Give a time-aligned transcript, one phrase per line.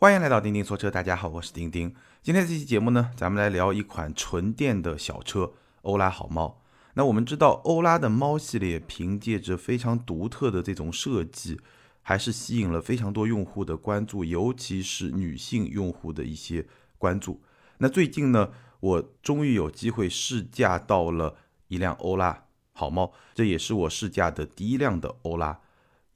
[0.00, 1.94] 欢迎来到钉钉说车，大家好，我是钉钉。
[2.22, 5.52] 今天这期节目呢，咱们来聊一款纯电的小车——
[5.84, 6.62] 欧拉好猫。
[6.94, 11.60] 那我们知道，欧拉的猫系列凭借着非常独特的这种设计，
[12.00, 17.42] 还是吸引了非常多用户的关注，尤其是女性用户的一些关注。
[17.76, 21.36] 那最近呢，我终于有机会试驾到了
[21.68, 25.60] 一辆欧拉好猫，这也是我试驾的第一辆的欧拉，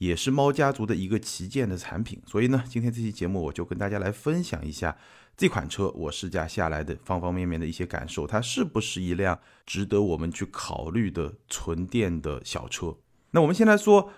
[0.05, 2.21] 也是猫家族的一个旗舰的产品。
[2.27, 4.97] 所以呢，今天这期节目我就跟大家来分享一下。
[5.37, 9.37] 这款车我试驾下来的方方面面的一些感受，它是不是一辆
[9.67, 12.95] 值得我们去考虑的纯电的小车？
[13.33, 14.13] 那我们先来说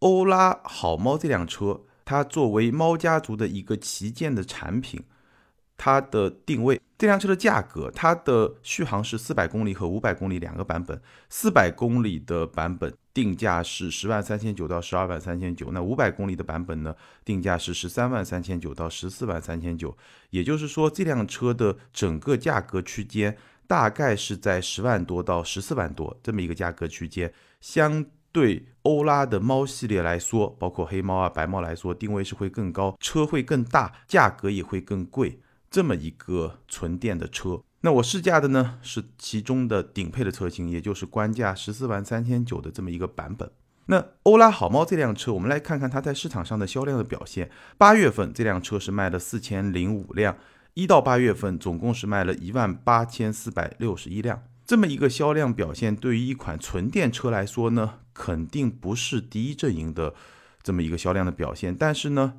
[0.00, 5.04] 欧拉好猫这辆车，它作为猫家族的一个旗舰的产品，
[5.76, 12.92] 它的定位，这辆车的价格，它的续航是四百公里和五百公里两个版本，四百公里的版本。
[13.12, 16.94] 定价是十万三千九到十二万三千九，那五百公里的版本呢？
[17.24, 19.96] 定价是十三万三千九到十四万三千九，
[20.28, 23.34] 也就是说，这辆车的整个价格区间
[23.66, 27.32] 大概是在十万多到十四万多这么一个价格区间。
[27.58, 35.40] 相对欧拉的猫系列来说，包括黑猫啊、白猫来说，定位是会更高，车会更大，价格也会更贵，
[35.76, 37.60] 这么一个纯电的车。
[37.82, 43.50] 那我试驾的呢是其中的顶配的车型，也就是官价十四万三千九的这么一个版本。
[43.84, 47.50] 那欧拉好猫这辆车，我们来看看它在市场上的销量的表现。
[47.76, 50.38] 八月份这辆车是卖了四千零五辆，
[50.72, 54.44] 一到八月份总共是卖了一万八千四百六十一辆。
[54.64, 60.14] 这么一个销量表现，对于一款纯电车来说呢，肯定不是第一阵营的
[60.62, 61.76] 这么一个销量的表现。
[61.76, 62.32] 但是呢，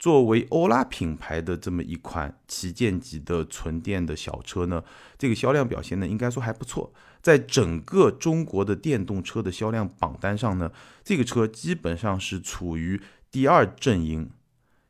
[0.00, 4.82] 作为欧拉品牌的这么一款旗舰级的纯电的小车呢，
[5.18, 6.90] 这个销量表现呢，应该说还不错。
[7.20, 10.72] 在整个中国的电动车的销量榜单上呢，
[11.04, 12.98] 这个车基本上是处于
[13.30, 14.30] 第二阵营，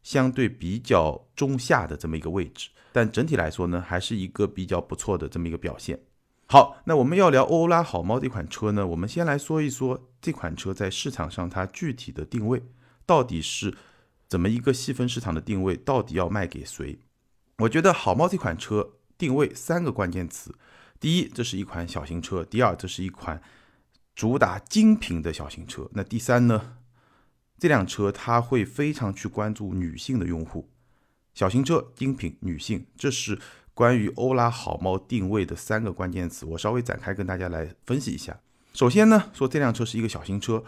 [0.04, 2.70] 相对比较中下的这么一个位置。
[2.92, 5.98] 但整体来说呢，还是一个比较不错的这么一个表现。
[6.46, 12.62] 好，那我们要聊欧拉好猫这款车呢，我们先来说一说这款车在市场上它具体的定位
[13.04, 13.74] 到底是。
[14.30, 17.00] 怎么一个细分市场的定位，到底要卖给谁？
[17.58, 20.54] 我觉得好猫这款车定位三个关键词：
[21.00, 23.42] 第一，这是一款小型车；第二，这是一款
[24.14, 26.76] 主打精品的小型车；那第三呢？
[27.58, 30.70] 这辆车它会非常去关注女性的用户。
[31.34, 33.36] 小型车、精品、女性，这是
[33.74, 36.46] 关于欧拉好猫定位的三个关键词。
[36.46, 38.38] 我稍微展开跟大家来分析一下。
[38.74, 40.62] 首先呢，说这辆车是一个小型车。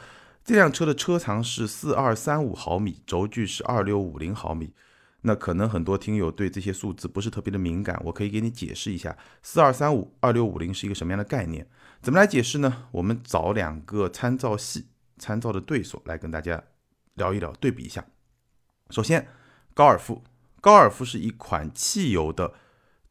[0.44, 4.72] 这辆车的车长是四二三五毫米，轴距是二六五零毫米。
[5.24, 11.64] 那可能很多听友对这些数字不是特别的敏感，我可以给你解释一下，四二三五、二六五零是一个什么样的概念？
[12.00, 12.88] 怎么来解释呢？
[12.90, 14.88] 我们找两个参照系、
[15.18, 16.60] 参照的对手来跟大家
[17.14, 18.04] 聊一聊，对比一下。
[18.90, 19.28] 首先，
[19.74, 20.24] 高尔夫，
[20.60, 22.54] 高尔夫是一款汽油的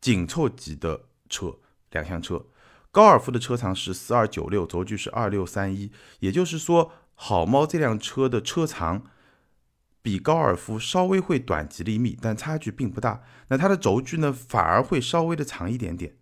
[0.02, 1.56] 紧凑级的车，
[1.91, 2.46] 两厢车。
[2.91, 5.90] 高尔夫的车长是四二九六，轴距是二六三一，
[6.20, 6.91] 也就是说。
[7.24, 9.04] 好猫这辆车的车长
[10.02, 13.22] 比高尔夫稍微会短几厘米，但差距并不大。
[13.50, 16.16] 那它的轴距呢，反而会稍微的长一点点。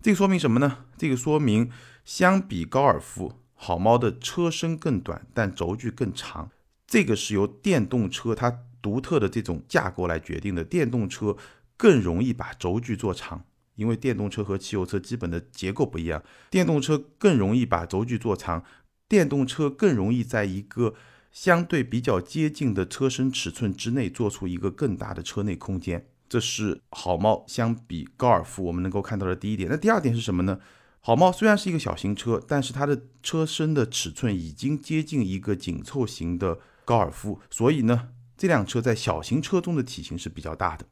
[0.00, 0.84] 这个说明什么呢？
[0.96, 1.68] 这个说明
[2.04, 6.48] 相比高尔夫，好猫的车身更短，但轴距更长。
[6.86, 10.62] 这个是由电动车它独特的这种架构来决定的。
[10.62, 11.36] 电动车
[11.76, 18.62] 更容易把轴距做长，因为电动车和汽油车基本的结构不一样，电动车更容易把轴距做长。
[19.08, 20.94] 电动车更容易在一个
[21.30, 29.68] 相对比较接近的车身尺寸之内做出一个更大的车内空间，这是好猫相比高尔夫我们能够看到的第一点。
[29.70, 30.58] 那第二点是什么呢？
[31.00, 40.84] 好猫虽然是一个小型车，但是它的车身的尺寸已经接近一个紧凑型的高尔夫，所以呢，这辆车在小型车中的体型是比较大的。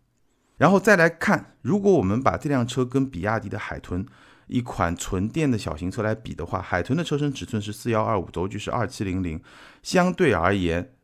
[0.56, 4.06] 然后再来看，如果我们把这辆车跟比亚迪的海豚。
[4.46, 9.42] 一款纯电的小型车来比的话，海豚的车身尺寸是四幺二五，轴距是二七零零，
[9.82, 10.94] 相对而言，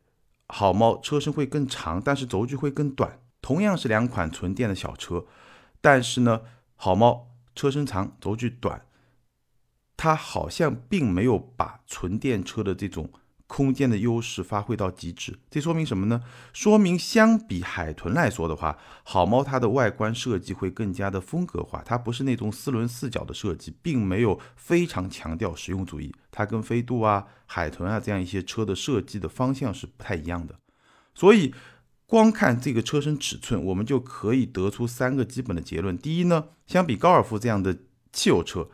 [0.47, 3.19] 好猫车身会更长，但是轴距会更短。
[3.41, 5.25] 同样是两款纯电的小车，
[5.81, 6.41] 但是呢，
[6.75, 8.85] 好猫车身长，轴距短，
[9.97, 13.11] 它好像并没有把纯电车的这种。
[13.53, 16.23] 空间的优势发挥到极致，这说明什么呢？
[16.53, 26.15] 说明相比海豚来说的话，好猫它的外观设计会更加的风格化，它不是那种四轮四角的设计，并没有非常强调实用主义。
[26.31, 30.55] 它跟飞度啊、海豚啊这样一些车的设计的方向是不太一样的。
[31.13, 31.53] 所以，
[32.05, 37.77] 光看这个车身尺寸，我们就可以得出三个基本的结论：第一呢，相比高尔夫这样的
[38.13, 38.69] 汽油车，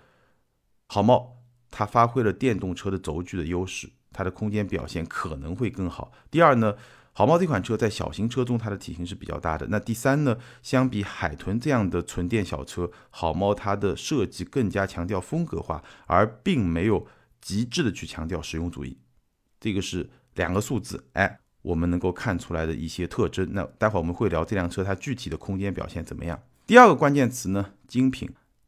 [0.85, 1.37] 好猫
[1.71, 3.89] 它发挥了电动车的轴距的优势。
[4.17, 6.11] 它的空间表现可能会更好。
[6.31, 6.73] 第二呢，
[7.13, 9.67] 好猫这款车在小型车中它的体型是比较大的。
[9.69, 17.05] 那第三呢，相比海豚这样的纯电小车，好猫它的设计更加强调风格化，而并没有
[17.39, 18.97] 极致的去强调实用主义。
[19.59, 23.47] 这个是两个数字，哎，我们能够看出来的一些特征。
[23.51, 26.41] 那待会儿我们会聊这辆车它具体的空间表现怎么样。
[26.65, 28.27] 第二个关键词呢，精品。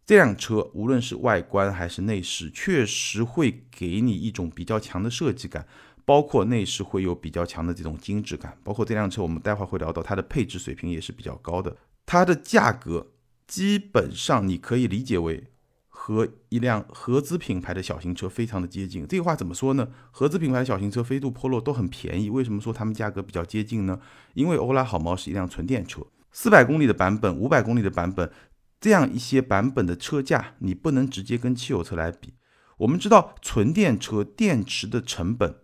[0.09, 5.67] 这辆车无论是外观还是内饰，确实会给你一种比较强的设计感。
[6.03, 11.77] 包括内饰会有比较强的这种精致感，包括这辆车，我们待会儿会聊到它的配置水平也是比较高的。
[12.07, 13.11] 它的价格
[13.45, 15.43] 基本上你可以理解为
[15.87, 19.05] 和一辆合资品牌的小型车非常的接近。
[19.05, 19.89] 这个话怎么说呢？
[20.09, 22.31] 合资品牌的小型车，飞度、Polo 都很便宜。
[22.31, 24.01] 为什么说它们价格比较接近呢？
[24.33, 26.01] 因为欧拉好猫是一辆纯电车，
[26.31, 28.31] 四百公里的版本、五百公里的版本，
[28.79, 32.33] 这样一些版本的车价，你不能直接跟汽油车来比。
[32.77, 35.55] 我们知道，纯电车电池的成本。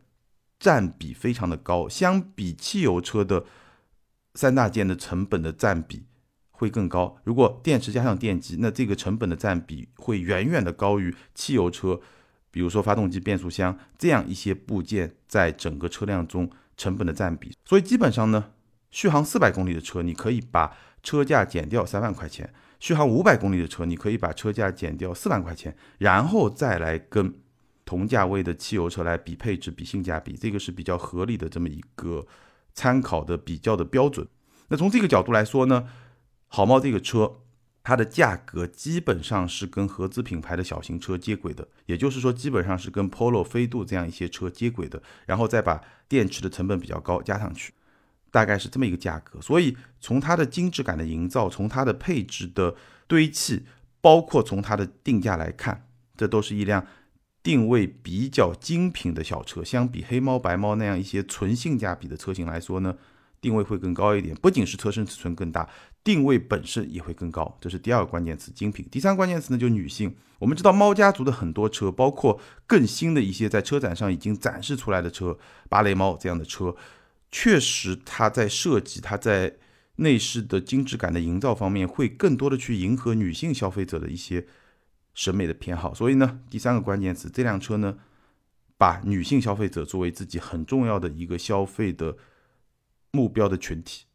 [0.58, 3.46] 占比非常的高，相比汽油车的
[4.36, 6.06] 三大件的成本的占比
[6.50, 7.18] 会更高。
[7.26, 12.00] 如果电池加上电机，那这个成本的占比会远远的高于汽油车，
[12.50, 17.54] 比如说发动机、变速箱这样一些部件在整个车辆中成本的占比。
[17.66, 18.52] 所以基本上呢，
[18.90, 22.48] 续航四百公里的车，你可以把车价减掉三万块钱；
[22.80, 27.34] 续航五百公里的车，你可以把车价减掉四万块钱，然后再来跟。
[27.88, 32.26] 同价位的汽油车来比配置、比性价比，这个是比较合理的这么一个
[32.74, 34.28] 参考的比较的标准。
[34.70, 35.86] 那从这个角度来说呢，
[36.48, 37.42] 好猫这个车
[37.84, 45.80] 它的价格基本上是跟合资品牌的小型车接轨的，也就是说基本上是跟 Polo、飞度这样一些车接轨的，然后再把
[46.10, 47.72] 电池的成本比较高加上去，
[48.36, 49.40] 大概是这么一个价格。
[49.40, 52.76] 所以从它的精致感的营造，从它的配置的
[53.08, 53.64] 堆砌，
[54.02, 55.88] 包括从它的定价来看，
[56.18, 56.86] 这都是一辆。
[57.42, 62.98] 定位比较精品的小车，相比黑猫白猫那样一些纯性价比的车型来说呢，
[63.40, 64.36] 定位会更高一点。
[64.38, 65.70] 不仅是车身尺寸更大，
[66.04, 67.56] 定位本身也会更高。
[67.62, 68.84] 这是第二个关键词，精品。
[68.90, 70.16] 第三个关键词呢，就是女性。
[70.40, 75.38] 我们知道猫家族的很多车，包括更新的一些在车展上已经展示出来的车，
[75.70, 76.76] 芭蕾猫这样的车，
[77.32, 79.56] 确实它在设计、它在
[79.98, 84.46] 内饰的精致感的营造方面，会更多的去迎合女性消费者的一些。
[85.18, 87.98] 审美的偏好，所以呢，第三个关键词，这辆车呢，
[88.78, 92.18] 把女性消费者作为自己很重要的一个消费的
[93.12, 94.08] 目标的群体，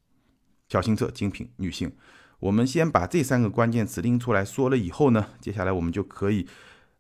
[0.69, 1.91] 小型车、精品、女性，
[2.41, 6.47] 我们先把这三个关键词拎出来说了以后呢，接下来我们就可以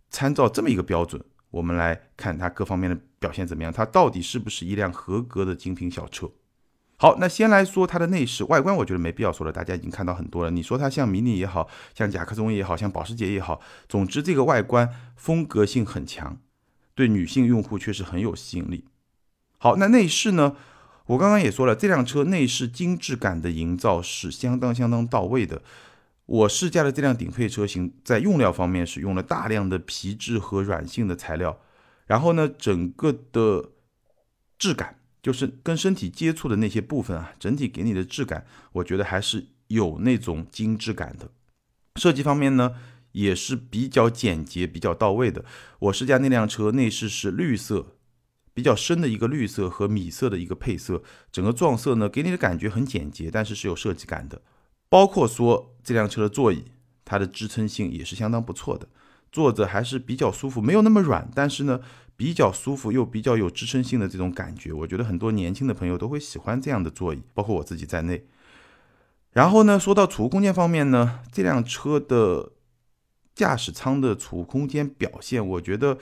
[0.09, 6.31] 参照这么一个标准，我们来看它各方面的表现怎么样，它到底是不是一辆合格的精品小车。
[6.97, 10.51] 好，那先来说它的内饰外观，我觉得没必要说了，大家已经看到很多了。
[10.51, 16.39] 你说它像迷你也好像甲壳虫也好像保时捷也好，总之这个外观风格性很强，
[16.95, 18.85] 对女性用户确实很有吸引力。
[19.59, 20.57] 好，那内饰呢？
[21.07, 25.63] 我刚刚也说了，这辆车内饰精致感的营造是相当相当到位的。
[26.27, 31.59] 我试驾的这辆顶配车型，在用料方面是用了大量的皮质和软性的材料，
[32.11, 33.71] 然后呢，整个的
[34.59, 34.97] 质感。
[35.23, 41.31] 就是跟身体接触的那些部分啊，整体给你的质感，我觉得还是有那种精致感的。
[41.97, 42.77] 设计方面呢，
[43.13, 45.45] 也是比较简洁、比较到位的。
[45.79, 47.99] 我试驾那辆车，内饰是绿色，
[48.55, 54.41] 比较深的一个绿色和米色的一个配色，整个撞色呢，给你的感觉很简洁，但是是有设计感的。
[54.89, 56.65] 包括说这辆车的座椅，
[57.05, 58.89] 它的支撑性也是相当不错的，
[59.31, 61.83] 坐着还是比较舒服，没有那么软，但是呢。
[62.21, 68.27] 比较舒服又比较有支撑性的这种感觉，我觉得很多年轻的朋友都会喜欢这样的座椅，包括我自己在内。
[69.33, 72.53] 然后呢，说到储物空间方面呢，这辆车的
[73.35, 75.97] 驾驶舱的储物空间表现，我觉得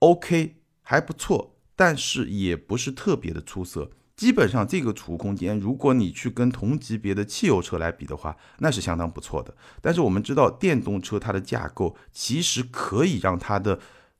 [0.00, 3.92] OK 还不错，但是也不是特别的出色。
[4.16, 9.54] 基本上这个储物空间，如果你去跟同级别的汽油车来比的话，那是相当不错的。
[9.80, 13.78] 但是我们知道，电动车它的架构其实可以让它的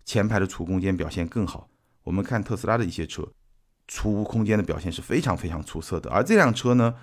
[0.08, 1.68] 前排的储物空间表现更好。
[2.04, 3.28] 我们看特斯拉的一些车，
[3.86, 6.08] 储物空间的表现是非常非常出色的。
[6.08, 6.94] 而这辆车呢，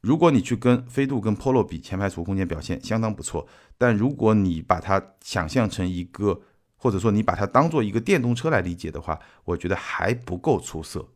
[0.00, 3.48] 如果你去跟飞度、跟 Polo 比，前排储物空间表现相当不错。
[3.76, 6.40] 但如果你把它想象成一个，
[6.76, 11.08] 或者说你把它当做一个电动车来理解的话，我觉得还不够出色。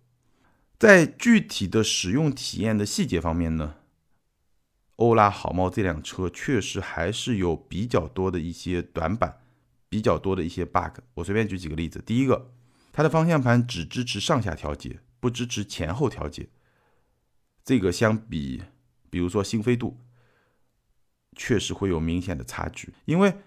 [0.81, 3.77] 在具体的使用体验的细节方面呢，
[4.97, 9.37] 欧拉好猫这辆车确实还是有比较多的一些短板。
[9.89, 12.03] 比较多的一些 bug，我随便举几个例子。
[12.05, 12.53] 第一个，
[12.93, 16.49] 它的方向盘只支持上下调节，不支持前后调节。
[17.65, 18.63] 这个相比，
[19.11, 19.99] 比如说新飞度，
[21.37, 22.93] 确实会有明显的差距。
[23.05, 23.39] 因为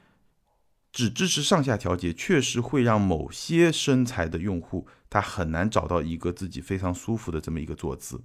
[0.92, 8.24] 只支持上下调节，确实会让某些身材的用户他很难找到一个自己非常舒服的这么一个坐姿。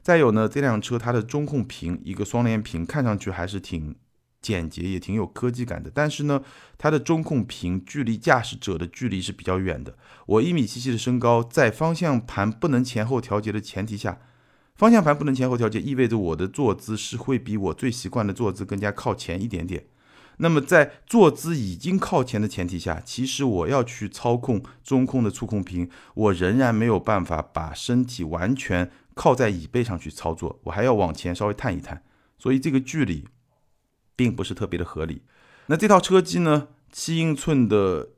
[0.00, 3.96] 再有呢，这辆车它的中控屏一个双联屏，看上去还是挺
[4.40, 5.90] 简洁，也挺有科技感的。
[5.92, 6.42] 但是呢，
[6.76, 9.96] 它的中控屏距离驾驶者的距离是比较远的。
[10.26, 14.18] 我一米七七的身高，在方向盘不能前后调节的前提下，
[14.74, 19.86] 方向盘不能前后调节，意味着我的坐姿是会比我最习惯的坐姿更加靠前一点点。
[20.40, 32.04] 那么在坐姿已经靠前的前提下，其实我要去操控中控的触控屏，我仍然没有办法把身体完全靠在椅背上去操作，我还要往前稍微探一探，
[32.38, 33.26] 所以这个距离
[34.18, 35.22] 并不是特别的合理。
[35.66, 38.08] 那这套车机呢，七英寸的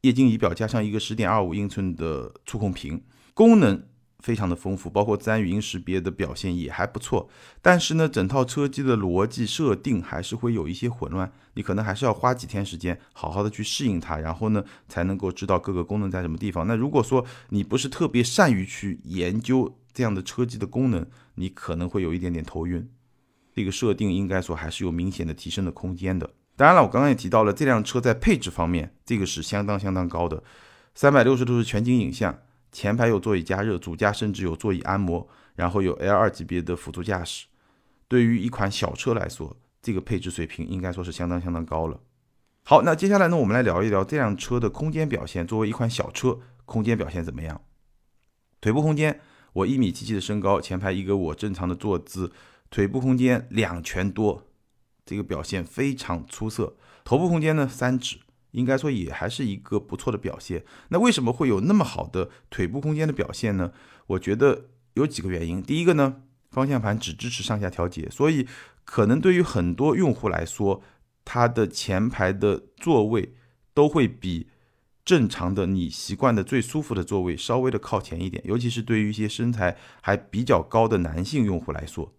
[0.00, 3.86] 液晶仪表加上一个十点二五英寸的触控屏，功能。
[4.18, 7.28] 非常的丰富，包括自然语音识别的表现也还不错。
[7.62, 16.66] 但是呢，整套车机的逻辑设定还是会有一些混乱，你可能还是要花几天时间好好的去适应它，然后呢才能够知道各个功能在什么地方。
[16.66, 22.88] 那如果说你不是特别善于去研究这样的车机的功能，你可能会有一点点头晕。
[23.56, 26.28] 这个设定应该说还是有明显的提升的空间的。
[26.56, 30.42] 当然了，我刚刚也提到了这辆车在配置方面，这个是相当相当高的，
[30.94, 32.38] 三百六十度是全景影像。
[32.70, 37.46] 前排有座椅加热，主驾甚至有座椅按摩，然后有 L2 级别的辅助驾驶。
[38.06, 41.98] 对于一款小车来说，这个配置水平应该说是相当相当高了。
[42.62, 45.46] 好，那接下来呢，我们来聊一聊这辆车的空间表现。
[45.46, 47.62] 作为一款小车，空间表现怎么样？
[48.60, 49.18] 腿部空间，
[49.54, 52.30] 我一米七七的身高，前排一个我正常的坐姿，
[52.70, 54.46] 腿部空间两拳多，
[55.04, 56.76] 这个表现非常出色。
[57.04, 58.18] 头部空间呢，三指。
[58.52, 60.64] 应该说也还是一个不错的表现。
[60.88, 63.70] 那为什么会有那么好的腿部空间的表现呢？
[64.06, 65.62] 我觉得有几个原因。
[65.62, 68.48] 第一个呢，方向盘只支持上下调节，所以
[68.86, 70.82] 可能对于很多用户来说，
[71.22, 73.34] 它的前排的座位
[73.74, 74.46] 都会比
[75.04, 78.42] 正常的你习惯的最舒服的座位稍微的靠前一点。
[78.46, 82.14] 尤其是对于一些身材还比较高的男性用户来说，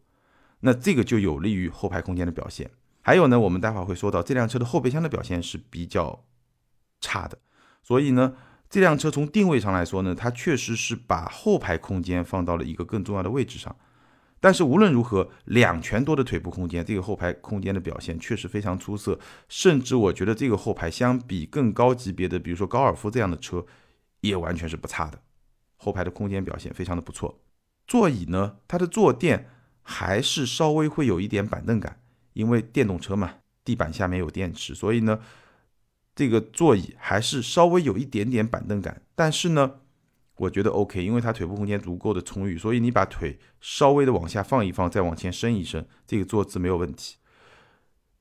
[0.62, 2.72] 那这个就有利于后排空间的表现。
[3.02, 6.26] 还有呢，我们待会儿会说到这辆车的后备箱的表现是比较
[7.00, 7.38] 差的，
[7.82, 8.34] 所以呢，
[8.70, 13.74] 这辆车从定位上来说呢，它确实是把后排空间放到了一个更重要的位置上。
[14.40, 23.66] 但是无论如何，两拳多的腿部空间，这个后排空间的表现确实非常出色，甚至我觉得这个后排相比更高级别的，比如说高尔夫这样的车，
[24.20, 25.20] 也完全是不差的。
[25.78, 27.40] 后排的空间表现非常的不错。
[27.88, 29.50] 座椅呢，它的坐垫
[29.90, 32.02] 还是稍微会有一点板凳感。
[32.34, 35.20] 因为电动车嘛，地板下面有电池，所以呢，
[36.14, 39.02] 这个座椅还是稍微有一点点板凳感。
[39.16, 39.80] 但是呢，
[40.36, 47.16] 我觉得 OK，因为它腿部空间足够的充裕，所以你把腿稍微的往下放一放，再往前伸一伸，这个坐姿没有问题。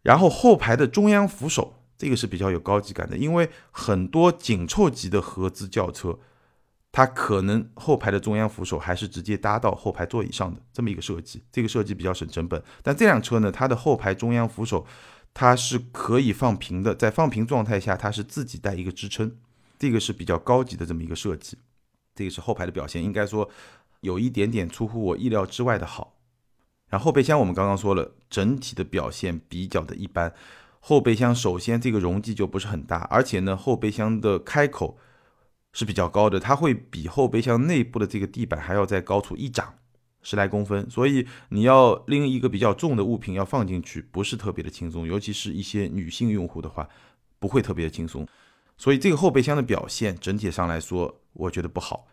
[0.03, 6.19] 然后后排的中央扶手，这个是比较有高级感的，因为很多紧凑级的合资轿车。
[6.97, 12.63] 它可能后排的中央扶手还是直接搭到后排座椅上的这么一个设计，这个设计比较省成本。
[12.83, 14.87] 但这辆车呢，它的后排中央扶手
[15.35, 19.37] 它是可以放平的，在放平状态下，它是自己带一个支撑，
[19.79, 21.59] 这个是比较高级的这么一个设计。
[22.15, 23.51] 这个是后排的表现，应该说
[24.01, 26.15] 有一点点出乎我意料之外的好。
[26.89, 30.33] 然后后备箱我们刚刚说了，整体的表现比较的一般。
[30.81, 34.97] 后备箱首先这个容积就不是很大，而且呢，后备箱的开口。
[35.77, 39.75] 是比较高的，它会比后备箱内部的这个地板还要再高出一掌，
[40.23, 46.89] 十来公分，所以你要拎一个比较重的物品要放进去，不是特别的轻松，尤其是一些女性用户的话，
[47.39, 48.27] 不会特别的轻松。
[48.79, 52.07] 所以这个后备箱的表现整体上来说，我觉得不好。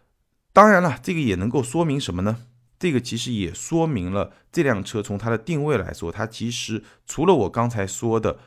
[0.52, 2.40] 当然了，这个也能够说明什么呢？
[2.78, 8.40] 这个其实也说明了这辆车从它的定位来说，它其实除了我刚才说的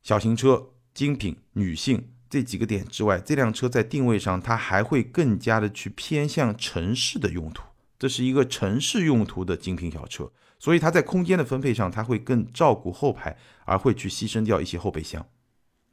[0.00, 2.10] 小型车、精品、女性。
[2.30, 7.62] 这几个点之外，这辆车在定位上，它还会更加的去偏向城市的用途，
[7.98, 15.26] 这是一个城市用途的精品小车，所以它在空间的分配上，它会更照顾后排，而会去牺牲掉一些后备箱。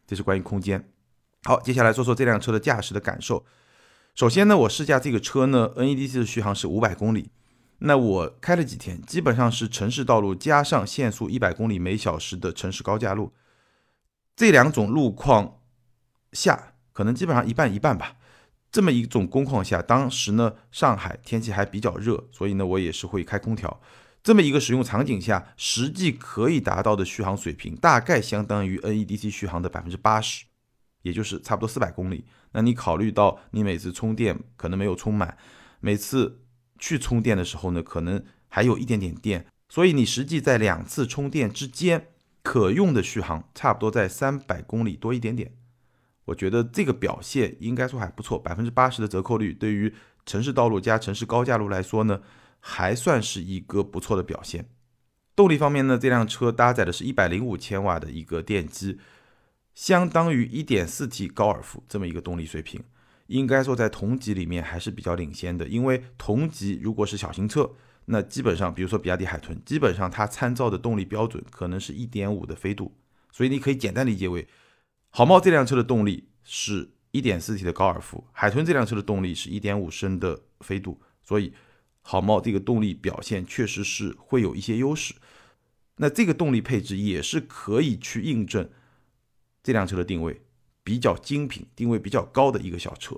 [0.06, 0.92] 这是关于空间。
[1.46, 3.46] 好，接下来说说这辆车的驾驶的感受。
[4.13, 7.32] 首先呢，我试驾这个车呢，NEDC 的续航是五百公里，
[7.80, 13.32] 那我开了几天，基本上是城市道路加上限速一百公里每小时的城市高架路，
[14.36, 15.62] 这两种路况。
[16.36, 18.18] 下可能基本上一半一半吧，
[18.72, 23.82] 这么一种工况下，当时呢上海天气还比较热，所以呢我也是会开空调。
[24.22, 30.46] 这么一个使用场景下，实际可以达到的续航水平大概相当于 NEDC 续航的百分之八十，
[31.04, 32.25] 也就是差不多四百公里。
[32.51, 35.38] 那你考虑到你每次充电可能没有充满，
[35.80, 36.42] 每次
[36.80, 42.08] 去充电的时候呢，可能还有一点点电，所以你实际在两次充电之间
[42.42, 45.54] 可用的续航差不多在三百公里多一点点。
[46.25, 49.94] 我觉得这个表现应该说还不错，百分之八十的折扣率，对于
[50.25, 52.22] 城市道路加城市高架路来说呢，
[52.60, 54.67] 还算是一个不错的表现。
[55.36, 58.98] 动力方面呢，这辆车搭载的是一百零五千瓦的一个电机，
[59.74, 62.82] 相当于一点四 T 高尔夫这么一个动力水平，
[63.27, 65.67] 应该说在同级里面还是比较领先的。
[65.67, 67.70] 因为同级如果是小型车，
[68.05, 72.94] 那基本上比如说比亚迪海豚，基本上它参照的动力标准可能是一点五的飞度，
[73.32, 74.48] 所以你可以简单理解为，
[75.18, 81.54] 好猫这辆车的动力是一点四 T 的高尔夫，海豚这辆车的动力是一点五升的飞度，所以。
[82.02, 85.16] 好猫这个动力表现确实是会有一些优势，
[85.96, 88.70] 那这个动力配置也是可以去印证
[89.64, 90.42] 这辆车的定位
[90.84, 93.16] 比较精品、定位比较高的一个小车，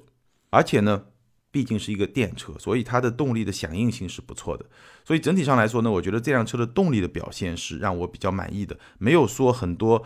[0.51, 1.07] 而且呢，
[1.51, 4.65] 毕竟是一个电车，所以它的动力的响应性是不错的。
[5.03, 10.05] 所以整体上来说呢，我觉得这辆车的动力的表现是让我比较满意的，没有说很多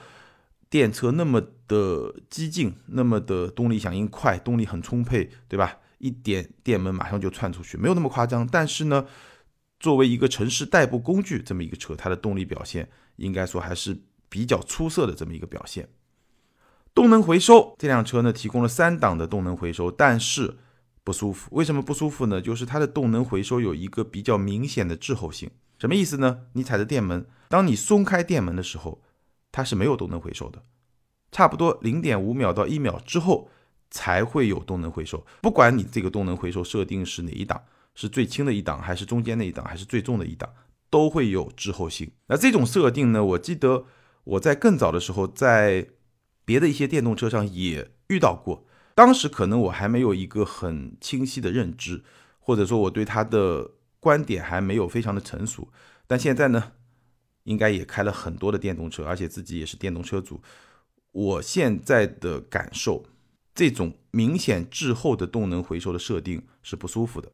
[0.71, 5.77] 电车那么的激进，那么的动力响应快，动力很充沛，对吧？
[5.99, 8.47] 一点电门马上就窜出去，没有那么夸张。
[8.47, 9.05] 但是呢，
[9.81, 15.89] 作为一个城市代步工具这么一个车，它的动力表现应该说还是比较出色的这么一个表现。
[16.95, 20.57] 动能回收这辆车呢，提供了三档的动能回收，但是
[21.03, 21.49] 不舒服。
[21.51, 22.41] 为什么不舒服呢？
[22.41, 25.51] 就是它的动能回收有一个比较明显的滞后性。
[25.77, 26.43] 什么意思呢？
[26.53, 29.03] 你踩着电门，当你松开电门的时候，
[29.51, 30.63] 它是没有动能回收的，
[31.31, 33.49] 差不多零点五秒到一秒之后。
[33.93, 37.61] 才会有动能回收，不管你这个动能回收设定是哪一档，
[37.93, 40.49] 是最轻的一档，还是中间那一档，还是最重的一档，
[40.89, 42.09] 都会有滞后性。
[42.27, 43.83] 那这种设定呢，我记得
[44.23, 45.89] 我在更早的时候，在
[46.45, 48.65] 别的一些电动车上也遇到过，
[48.95, 52.01] 当时可能我还没有一个很清晰的认知，
[52.39, 55.67] 或者说我对它的观点还没有非常的成熟。
[56.07, 56.71] 但现在呢，
[57.43, 60.41] 应该也开了很多的电动车，而且自己也是电动车主，
[61.11, 63.05] 我现在的感受。
[63.53, 67.29] 这种明显滞后的动能回收的设定是不舒服的。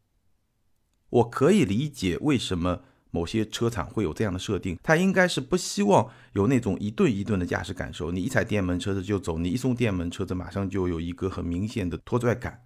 [1.10, 8.12] 我可以理解为什么某些车厂会有这样的设定，它应该是不希望有那种一顿一顿的驾驶感受。
[8.12, 12.64] 你一踩电门，车子就走；你一松电门，车子马上就有一个很明显的拖拽感。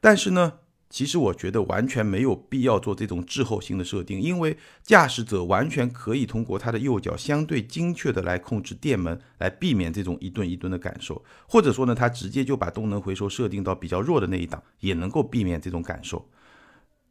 [0.00, 0.54] 但是呢？
[0.88, 11.24] 其实我觉得完全没有必要做这种滞后性的设定，因为驾驶者完全可以通过他的右脚相对精确的来控制电门，来避免这种一顿一顿的感受。
[11.48, 16.28] 或者说呢，他直接就把动能回收设定到比较弱的那一档，也能够避免这种感受。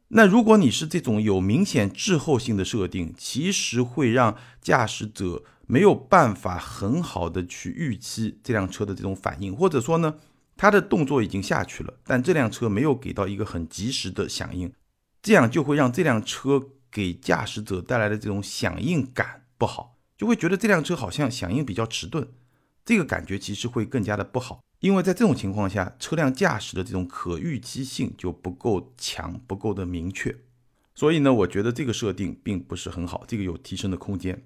[0.08, 10.14] 那如果你是这种有明显滞后性的设定，其实会让驾驶者没有办法很好的去预期这辆车的这种反应，或者说呢？
[10.56, 14.72] 他的动作已经下去了，但这辆车没有给到一个很及时的响应，
[15.22, 22.26] 这样就会让这辆车给驾驶者带来的这种响应感不好，就会觉得这辆车好像响应比较迟钝，
[22.84, 30.34] 这个感觉其实会更加的不好，因为在这种情况下，车辆驾驶的这种可预期性就不够强，不够的明确，
[30.94, 34.42] 所以呢，我觉得这个设定并不是很好，这个有提升的空间。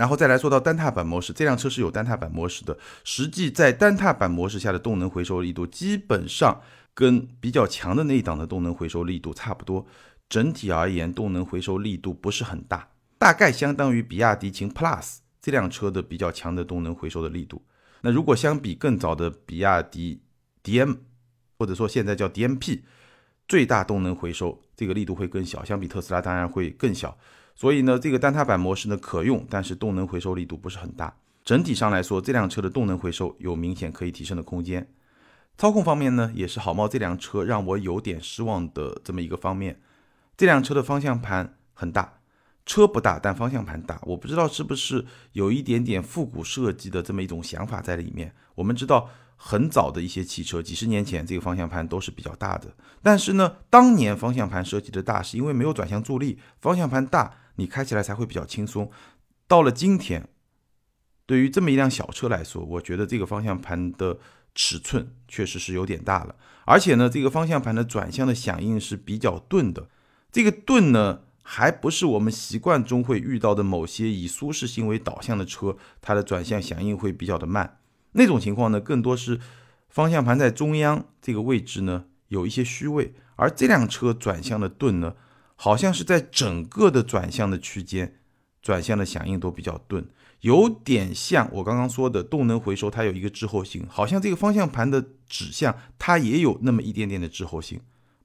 [0.00, 2.78] 然后再来说到单踏板模式，这辆车是有单踏板模式的。
[3.04, 6.62] 实际在单踏板模式下的动能回收力度，基本上
[6.94, 9.84] 跟比较强的那一档的动能回收力度差不多。
[10.26, 17.62] 整体而言，动能回收力度不是很大，大概相当于比亚迪秦 Plus 这辆车的比较强的动能回收的力度。
[18.00, 20.22] 那如果相比更早的比亚迪
[20.64, 20.96] DM，
[21.58, 22.80] 或者说现在叫 DMP，
[23.46, 27.18] 最大动能回收这个力度会更小，相比特斯拉当然会更小。
[27.60, 31.14] 所以呢，这个单踏板模式呢可用，但是动能回收力度不是很大。
[31.44, 34.88] 整体上来说，这辆车的动能回收有明显可以提升的空间。
[35.58, 39.78] 操控方面呢，也是好猫这辆车让我有点失望的这么一个方面。
[40.38, 42.20] 这辆车的方向盘很大，
[42.64, 44.00] 车不大，但方向盘大。
[44.04, 48.34] 我不知道是不是有一点点复古设计的这么一种想法在里面。
[48.54, 52.74] 我们知道，很早的一些汽车，几十年前这个方向盘都是比较大的。
[53.02, 57.34] 但是呢，当年方向盘设计的大，是因为没有转向助力，方向盘大。
[57.60, 58.90] 你开起来才会比较轻松。
[59.46, 60.26] 到了今天，
[61.26, 64.18] 对于这么一辆小车来说，我觉得这个方向盘的
[64.54, 66.36] 尺寸确实是有点大了。
[66.64, 69.90] 而且呢，这个方向盘的转向的响应是比较钝的。
[70.32, 77.80] 这个钝呢，还不是我们习惯中会遇到的某些以舒适性为导向的车，它的转向响应会比较的慢。
[78.12, 79.38] 那种情况呢，更多是
[79.90, 85.14] 方向盘在中央这个位置呢有一些虚位，而这辆车转向的钝呢。
[85.62, 88.16] 好像是在整个的转向的区间，
[88.62, 90.02] 转向的响应都比较钝，
[90.40, 97.78] 有点像我刚刚说的动能回收，它有一个滞后性，好像这个方向盘的指向它也有那么一点点的滞后性，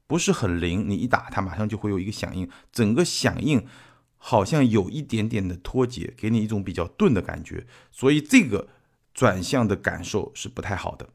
[0.07, 0.87] 不是很灵。
[0.87, 3.67] 你一打它马上就会有一个响应，整个响应
[4.15, 8.69] 好像有一点点的脱节，给你一种比较钝的感觉，所以这个
[9.13, 11.09] 转向的感受是不太好的。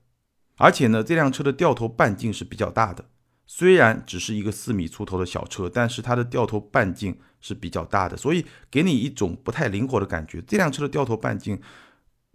[0.57, 3.07] 而且呢，这辆车的掉头半径是比较大的。
[3.53, 10.41] 虽然只是一个四米出头的小车，但是它的掉头半径是比较大的，所以给你一种不太灵活的感觉。
[10.47, 11.61] 这辆车的掉头半径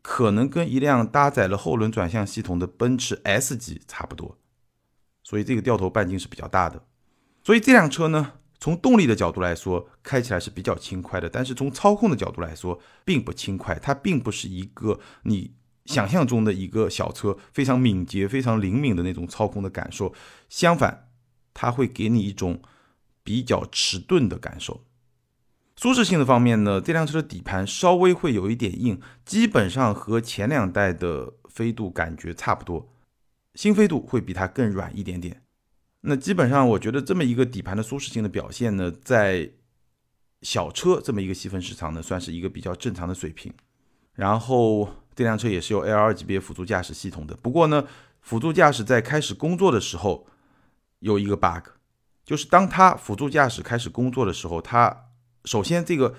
[0.02, 4.38] 可能跟一辆搭载了后轮转向系统的奔驰 S 级差不多，
[5.24, 6.84] 所以这个掉头半径是比较大的。
[7.42, 13.80] 所以这辆车呢，从动力的角度来说，开起来是比较轻快的，但是从操控的角度来说，并不轻快。
[13.80, 15.54] 它并不是一个你
[15.86, 20.14] 想象中的一个小车，非常敏捷、非常灵敏的那种操控的感受。
[20.50, 21.04] 相反。
[21.56, 22.62] 它会给你一种
[23.24, 24.84] 比较迟钝的感受。
[25.76, 32.88] 舒适性的方面呢，这辆车的底盘稍微会有一点硬，基本上和前两代的飞度感觉差不多。
[33.56, 35.42] 新飞度会比它更软一点点。
[36.02, 39.50] 那基本上我觉得这么一个底盘的舒适性的表现呢，在
[40.42, 43.52] 小车这么一个细分市场呢，算是一个比较正常的水平。
[44.14, 47.86] 然后这辆车也是有 L2 级别辅助驾驶系统的，不过呢，
[48.22, 50.28] 辅助驾驶在开始工作的时候。
[51.06, 51.70] 有一个 bug，
[52.26, 55.12] 就是当它辅助驾驶开始工作的时候，它
[55.44, 56.16] 首先这个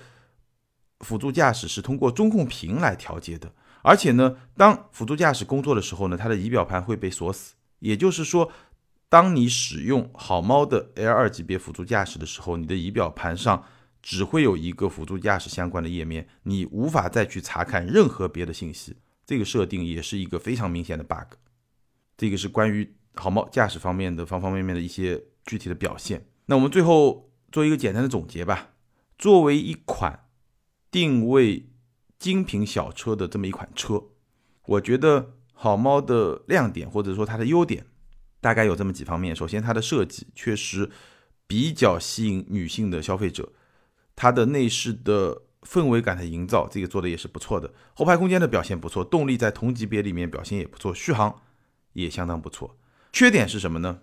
[1.01, 7.55] 辅助驾驶是通过中控屏来调节的，而且呢，当辅助驾驶工作的时候呢，它的仪表盘会被锁死。
[7.79, 8.49] 也就是说，
[9.09, 13.65] 当你使用好猫的 L2 级别辅助驾驶的时候，你的仪表盘上
[14.01, 18.95] 只会有一个辅助驾驶相关的页面，你无法再去查看任何别的信息。
[19.25, 21.35] 这个设定也是一个非常明显的 bug。
[22.15, 22.95] 这个是关于。
[23.17, 26.27] 好猫驾驶方面的方方面面的一些具体的表现。
[26.45, 28.69] 那我们最后做一个简单的总结吧。
[29.17, 30.27] 作为一款
[30.91, 31.69] 定位
[32.19, 34.03] 精品小车的这么一款车，
[34.65, 37.87] 我觉得好猫的亮点或者说它的优点
[38.39, 39.35] 大概有这么几方面。
[39.35, 40.89] 首先，它的设计确实
[41.47, 43.51] 比较吸引女性的消费者，
[44.15, 47.73] 它的内饰的氛围感的营造，这个做的也是不错的。
[47.95, 51.41] 后排空间的表现不错，动力在同级别里面表现也不错，续航
[51.93, 52.77] 也相当不错。
[53.17, 54.01] 缺点是什么呢？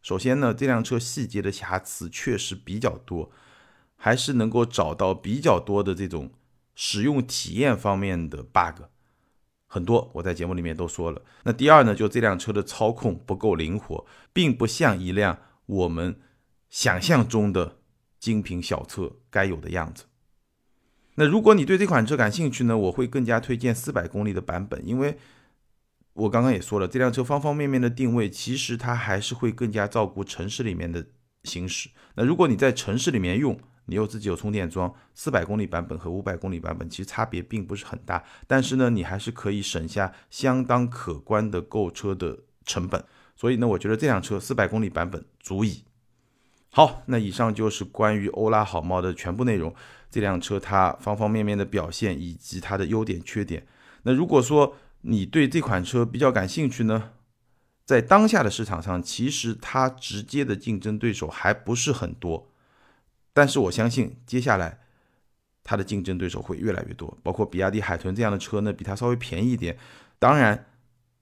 [0.00, 3.30] 首先呢，这辆车细节的瑕疵确实比较多，
[3.96, 6.32] 还是能够找到比较多的这种
[6.74, 8.84] 使用体验方面的 bug，
[9.66, 11.20] 很多我在节目里面都说了。
[11.42, 16.18] 那第二呢，就这辆车的操控不够灵活，并不像一辆我们
[16.70, 17.76] 想象中的
[18.18, 20.04] 精品小车该有的样子。
[21.16, 25.18] 那如果你对这款车感兴趣呢，我会更加推荐四百公里的版本，因为。
[26.16, 31.04] 我刚刚也说了，这辆车方方面面的定位，其实它还是会更加照顾城市里面的
[31.44, 31.90] 行驶。
[32.14, 43.04] 那如果你在城市里面用，你又自己有充电桩，四百公里版本和五百公里版本其实差别并不是很大，但是呢，你还是可以省下相当可观的购车的成本。
[43.36, 45.84] 所以呢，我觉得这辆车四百公里版本足矣。
[46.70, 49.74] 好，那以上就是关于欧拉好猫的全部内容。
[50.10, 53.66] 这辆车它方方面面的表现以及它的优点缺点。
[54.02, 54.74] 那如果说，
[55.08, 57.12] 你对这款车比较感兴趣呢？
[57.84, 62.50] 在当下的市场上，其实它直接的竞争对手还不是很多，
[63.32, 64.80] 但是我相信接下来
[65.62, 69.78] 它的竞争对手会越来越多，包括比亚迪海豚这样的车呢，比它稍微便宜一点，
[70.18, 70.66] 当然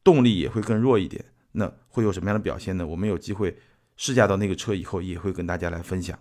[0.02, 1.22] 动力也会更弱一点。
[1.52, 2.86] 那会有什么样的表现呢？
[2.86, 3.58] 我们有机会
[3.96, 6.18] 试驾到那个车以后，也会跟大家来分享。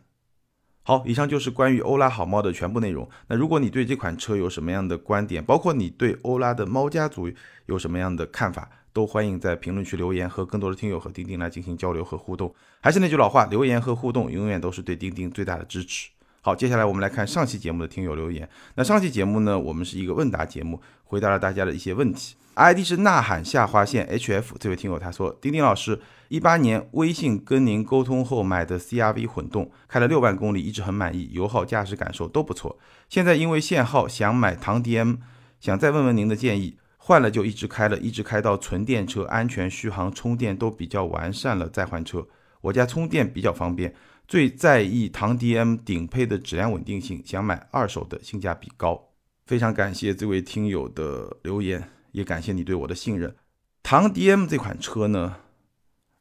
[0.86, 3.10] 好，以上就是关于欧拉好猫的全部内容。
[3.28, 7.32] 那如果你对这款车有什么样的观点，包括你对欧拉的猫家族
[7.67, 12.54] 有什么样的看法，都欢迎在评论区留言，和更多的听友和钉钉来进行交流和互动。
[12.82, 16.10] 还是那句老话，留言和互动永远都是对钉钉最大的支持。
[16.45, 18.49] 好，接下来我们来看上期节目的听友留言。
[18.75, 22.36] 那上期节目呢，我们是一个问答节目，回答了大家的一些问题。
[22.56, 26.01] ID 是呐喊下划线 HF 这位听友他说：丁丁老师。
[26.27, 32.77] 一八年微信跟您沟通后买的 CRV 混动，开了六万公里，一直很满意，油耗、驾驶感受都不错。
[33.08, 35.19] 现在因为限号想买唐 DM，
[35.62, 36.75] 想再问问您的建议。
[36.97, 42.27] 换了就一直开了，一直开到纯电车，安全、续航、充电都比较完善了再换车。
[42.62, 43.93] 我家充电比较方便，
[44.34, 49.12] 最在意唐 DM 顶配的质量稳定性，想买二手的，性价比高。
[49.46, 53.36] 非常感谢这位听友的留言，也感谢你对我的信任。
[53.84, 55.36] 唐 DM 这款车呢？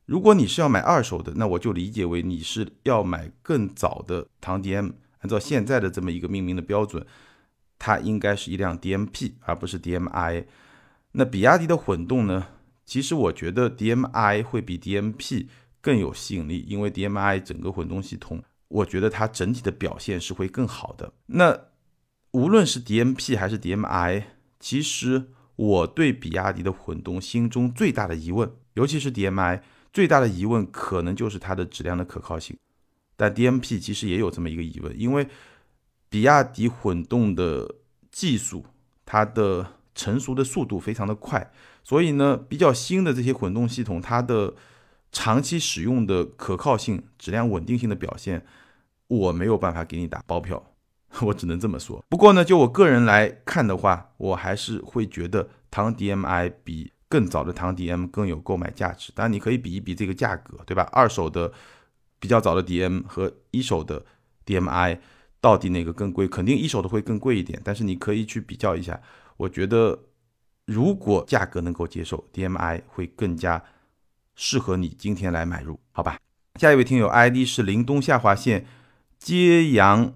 [0.04, 4.92] 如果你是要买二手的，那我就理解为你是要买更早的唐 DM。
[5.20, 7.06] 按照现在的这么一个命名的标准，
[7.78, 10.44] 它应该是一辆 DMP，而不是 DMI。
[11.12, 12.48] 那比亚迪的混动呢？
[12.84, 15.46] 其实我觉得 DMI 会比 DMP
[15.82, 21.12] 更有吸引力，因为 DMI 整个混动系统，我觉得它整体的表现是会更好的。
[21.26, 21.58] 那
[22.30, 24.22] 无论是 DMP 还是 DMI，
[24.58, 29.60] 其实我对比亚迪的混动心中最大的疑问，尤其是 DMI。
[29.92, 32.56] 最大的疑问可能就是它的质量的可靠性，
[33.14, 35.28] 但 DMP 其实也有这么一个疑问，因为
[36.08, 37.74] 比亚迪混动的
[38.10, 38.64] 技术，
[39.04, 41.52] 它的成熟的速度非常的快，
[41.84, 44.54] 所以呢，比较新的这些混动系统，它的
[45.12, 48.44] 长期使用的可靠性、质量稳定性的表现，
[49.08, 50.72] 我没有办法给你打包票，
[51.20, 52.02] 我只能这么说。
[52.08, 59.12] 不过呢，就我个人来看的话，我还是会觉得唐 DMI 比更早的唐 DM 更有购买价值。
[59.14, 60.88] 当然，你可以比一比这个价格，对吧？
[60.92, 61.52] 二手的
[62.18, 64.02] 比较早的 DM 和一手的
[64.46, 64.98] DMI
[65.42, 66.26] 到底哪个更贵？
[66.26, 68.98] 肯定一手的会更贵一点，但是你可以去比较一下。
[69.36, 69.98] 我觉得，
[70.64, 73.62] 如果价格能够接受，DMI 会更加
[74.34, 76.18] 适合你今天来买入，好吧？
[76.60, 78.66] 下一位听友 ID 是林东下划线
[79.18, 80.14] 揭阳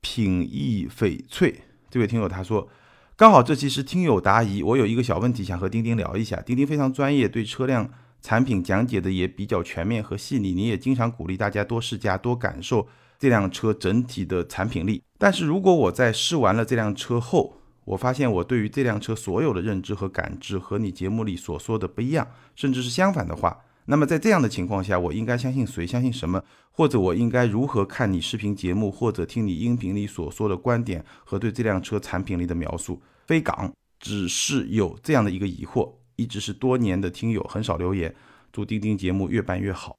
[0.00, 2.68] 品益翡翠，这位听友他说，
[3.16, 6.40] 刚好这期是听友答疑，我有一个小问题想和丁丁聊一下。
[6.40, 7.90] 丁丁非常专业，对车辆
[8.20, 15.02] 产品讲解的也比较全面和细腻，你也经常鼓励大家多试驾，多感受这辆车整体的产品力。
[15.18, 17.57] 但是如果我在试完了这辆车后，
[17.88, 23.64] 我发现我对于这辆车所有的认知和感知和你节目里所说的不一样，甚至是相反的话。
[23.86, 25.86] 那么在这样的情况下，我应该相信谁？
[25.86, 26.44] 相信什么？
[26.70, 33.00] 或者我应该如何看你视频节目，或者听你音频里所说的观点和对这辆车产品力的描述？
[33.26, 38.14] 飞港只是有这样的一个疑惑，一直是多年的听友，很少留言。
[38.52, 39.96] 祝钉钉节目越办越好。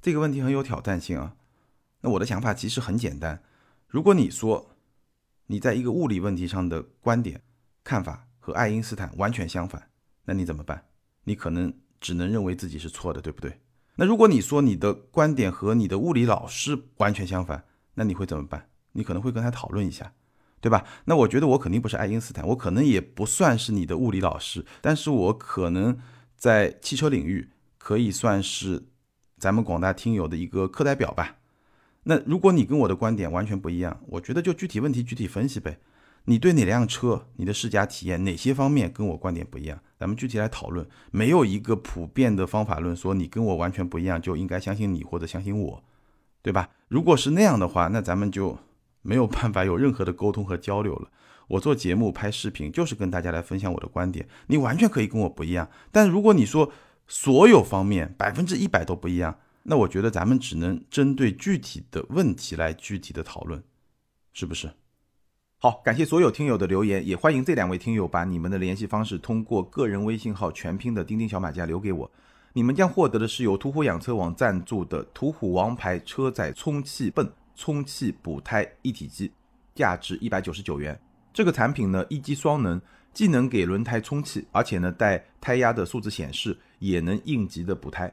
[0.00, 1.34] 这个问题很有挑战性啊。
[2.02, 3.42] 那我的想法其实很简单，
[3.88, 4.68] 如果你说。
[5.46, 7.42] 你在一个物理问题上的观点、
[7.84, 9.90] 看法和爱因斯坦完全相反，
[10.24, 10.84] 那你怎么办？
[11.24, 13.60] 你可能只能认为自己是错的，对不对？
[13.96, 18.68] 那如果你说你的观点和你的物理老师完全相反，那你会怎么办？
[18.92, 20.14] 你可能会跟他讨论一下，
[20.60, 20.86] 对吧？
[21.04, 25.98] 那我觉得我肯定不是爱因斯坦，我可能也不算是你的物理老师，但是我可能
[26.36, 28.84] 在汽车领域可以算是
[29.36, 31.36] 咱们广大听友的一个课代表吧。
[32.04, 35.78] 那如果你跟我的观点完全不一样，我觉得就具体问题具体分析呗。
[36.24, 40.86] 你对哪辆车，你的试驾体验哪些方面跟我观点不一样，咱们具体来讨论。
[41.10, 45.82] 没有一个普遍的方法论说你跟我完全不一样就应该相信你或者相信我，
[46.40, 46.70] 对吧？
[46.86, 48.56] 如果是那样的话，那咱们就
[49.02, 51.08] 没有办法有任何的沟通和交流了。
[51.48, 55.68] 我做节目拍视频就是跟大家来分享我的观点，你完全可以跟我不一样。
[55.90, 56.70] 但如果你说
[57.08, 63.62] 所有方面百分之一百都不一样，那我觉得咱们只能针对具体的问题来具体的讨论，
[64.32, 64.72] 是不是？
[65.58, 72.10] 好，感谢所有听友的留言，也欢迎这两位听友把你们的联系方式通过个人微信号全拼的钉钉小马甲留给我，
[72.52, 79.30] 你们将获得的是由途虎养车网赞助的途虎王牌车载充气泵充气补胎一体机，
[79.76, 81.00] 价值一百九十九元。
[81.32, 82.82] 这个产品呢一机双能，
[83.14, 88.12] 既能给轮胎充气，而且呢带胎压的数字显示，也能应急的补胎。